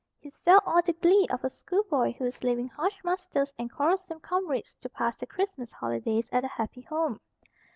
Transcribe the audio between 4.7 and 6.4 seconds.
to pass the Christmas holidays